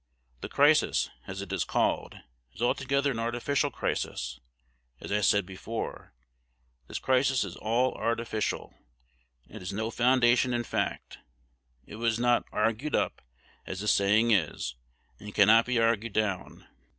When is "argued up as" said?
12.51-13.81